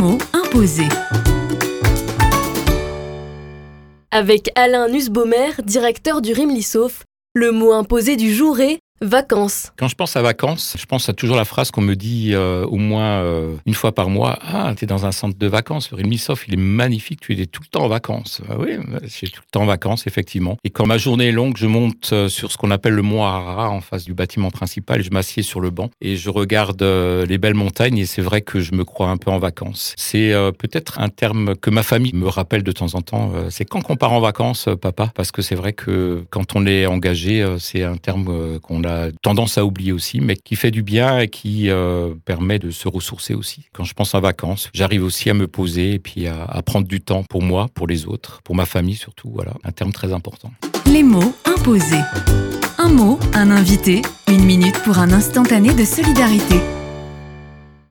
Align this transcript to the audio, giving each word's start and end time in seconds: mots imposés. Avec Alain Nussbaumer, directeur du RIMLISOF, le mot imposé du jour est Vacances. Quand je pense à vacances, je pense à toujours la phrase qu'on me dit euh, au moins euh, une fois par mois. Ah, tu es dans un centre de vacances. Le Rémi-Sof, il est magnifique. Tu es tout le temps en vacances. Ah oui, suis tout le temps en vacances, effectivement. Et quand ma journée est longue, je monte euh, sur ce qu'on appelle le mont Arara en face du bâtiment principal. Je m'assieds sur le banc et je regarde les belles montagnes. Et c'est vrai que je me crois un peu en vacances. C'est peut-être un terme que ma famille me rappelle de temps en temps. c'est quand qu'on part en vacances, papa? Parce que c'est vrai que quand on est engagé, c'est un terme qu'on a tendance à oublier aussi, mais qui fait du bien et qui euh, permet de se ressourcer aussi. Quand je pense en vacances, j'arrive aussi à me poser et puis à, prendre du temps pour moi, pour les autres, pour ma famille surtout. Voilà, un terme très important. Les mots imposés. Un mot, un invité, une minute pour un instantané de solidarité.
mots 0.00 0.18
imposés. 0.32 0.88
Avec 4.10 4.50
Alain 4.54 4.88
Nussbaumer, 4.88 5.50
directeur 5.62 6.22
du 6.22 6.32
RIMLISOF, 6.32 7.04
le 7.34 7.52
mot 7.52 7.72
imposé 7.72 8.16
du 8.16 8.32
jour 8.32 8.60
est 8.60 8.78
Vacances. 9.02 9.72
Quand 9.78 9.88
je 9.88 9.94
pense 9.94 10.14
à 10.16 10.20
vacances, 10.20 10.76
je 10.78 10.84
pense 10.84 11.08
à 11.08 11.14
toujours 11.14 11.36
la 11.36 11.46
phrase 11.46 11.70
qu'on 11.70 11.80
me 11.80 11.96
dit 11.96 12.32
euh, 12.34 12.66
au 12.66 12.76
moins 12.76 13.22
euh, 13.22 13.56
une 13.64 13.72
fois 13.72 13.92
par 13.92 14.10
mois. 14.10 14.38
Ah, 14.42 14.74
tu 14.76 14.84
es 14.84 14.86
dans 14.86 15.06
un 15.06 15.12
centre 15.12 15.38
de 15.38 15.46
vacances. 15.46 15.90
Le 15.90 15.96
Rémi-Sof, 15.96 16.46
il 16.48 16.52
est 16.52 16.58
magnifique. 16.58 17.20
Tu 17.20 17.32
es 17.40 17.46
tout 17.46 17.62
le 17.62 17.68
temps 17.68 17.84
en 17.84 17.88
vacances. 17.88 18.42
Ah 18.50 18.56
oui, 18.58 18.76
suis 19.08 19.30
tout 19.30 19.40
le 19.40 19.50
temps 19.50 19.62
en 19.62 19.66
vacances, 19.66 20.06
effectivement. 20.06 20.58
Et 20.64 20.70
quand 20.70 20.84
ma 20.84 20.98
journée 20.98 21.28
est 21.28 21.32
longue, 21.32 21.56
je 21.56 21.66
monte 21.66 22.10
euh, 22.12 22.28
sur 22.28 22.52
ce 22.52 22.58
qu'on 22.58 22.70
appelle 22.70 22.92
le 22.92 23.00
mont 23.00 23.24
Arara 23.24 23.70
en 23.70 23.80
face 23.80 24.04
du 24.04 24.12
bâtiment 24.12 24.50
principal. 24.50 25.02
Je 25.02 25.10
m'assieds 25.10 25.42
sur 25.42 25.60
le 25.60 25.70
banc 25.70 25.88
et 26.02 26.16
je 26.16 26.28
regarde 26.28 26.82
les 26.82 27.38
belles 27.38 27.54
montagnes. 27.54 27.96
Et 27.96 28.06
c'est 28.06 28.22
vrai 28.22 28.42
que 28.42 28.60
je 28.60 28.74
me 28.74 28.84
crois 28.84 29.08
un 29.08 29.16
peu 29.16 29.30
en 29.30 29.38
vacances. 29.38 29.94
C'est 29.96 30.34
peut-être 30.58 30.98
un 30.98 31.08
terme 31.08 31.56
que 31.56 31.70
ma 31.70 31.82
famille 31.82 32.12
me 32.12 32.28
rappelle 32.28 32.62
de 32.62 32.72
temps 32.72 32.94
en 32.94 33.00
temps. 33.00 33.32
c'est 33.48 33.64
quand 33.64 33.80
qu'on 33.80 33.96
part 33.96 34.12
en 34.12 34.20
vacances, 34.20 34.68
papa? 34.78 35.10
Parce 35.14 35.32
que 35.32 35.40
c'est 35.40 35.54
vrai 35.54 35.72
que 35.72 36.22
quand 36.28 36.54
on 36.54 36.66
est 36.66 36.84
engagé, 36.84 37.46
c'est 37.58 37.82
un 37.82 37.96
terme 37.96 38.58
qu'on 38.60 38.84
a 38.84 38.89
tendance 39.22 39.58
à 39.58 39.64
oublier 39.64 39.92
aussi, 39.92 40.20
mais 40.20 40.36
qui 40.36 40.56
fait 40.56 40.70
du 40.70 40.82
bien 40.82 41.18
et 41.18 41.28
qui 41.28 41.70
euh, 41.70 42.14
permet 42.24 42.58
de 42.58 42.70
se 42.70 42.88
ressourcer 42.88 43.34
aussi. 43.34 43.66
Quand 43.72 43.84
je 43.84 43.94
pense 43.94 44.14
en 44.14 44.20
vacances, 44.20 44.70
j'arrive 44.74 45.04
aussi 45.04 45.30
à 45.30 45.34
me 45.34 45.46
poser 45.46 45.94
et 45.94 45.98
puis 45.98 46.26
à, 46.26 46.62
prendre 46.64 46.86
du 46.86 47.00
temps 47.00 47.24
pour 47.24 47.42
moi, 47.42 47.68
pour 47.74 47.86
les 47.86 48.06
autres, 48.06 48.40
pour 48.44 48.54
ma 48.54 48.66
famille 48.66 48.94
surtout. 48.94 49.30
Voilà, 49.32 49.52
un 49.64 49.72
terme 49.72 49.92
très 49.92 50.12
important. 50.12 50.50
Les 50.86 51.02
mots 51.02 51.34
imposés. 51.44 52.02
Un 52.78 52.88
mot, 52.88 53.18
un 53.34 53.50
invité, 53.50 54.02
une 54.28 54.44
minute 54.44 54.78
pour 54.84 54.98
un 54.98 55.12
instantané 55.12 55.74
de 55.74 55.84
solidarité. 55.84 56.56